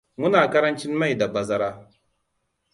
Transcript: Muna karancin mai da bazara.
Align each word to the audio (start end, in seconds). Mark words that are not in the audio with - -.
Muna 0.19 0.41
karancin 0.53 0.93
mai 0.99 1.15
da 1.17 1.27
bazara. 1.35 1.71